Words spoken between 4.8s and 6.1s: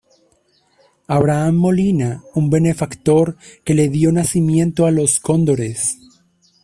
a Los Cóndores.